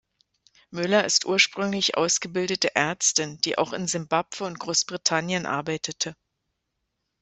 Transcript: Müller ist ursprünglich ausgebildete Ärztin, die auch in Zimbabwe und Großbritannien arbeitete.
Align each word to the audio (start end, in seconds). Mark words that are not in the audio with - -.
Müller 0.71 1.05
ist 1.05 1.25
ursprünglich 1.27 1.95
ausgebildete 1.95 2.75
Ärztin, 2.75 3.37
die 3.41 3.59
auch 3.59 3.71
in 3.71 3.87
Zimbabwe 3.87 4.45
und 4.45 4.57
Großbritannien 4.57 5.45
arbeitete. 5.45 6.15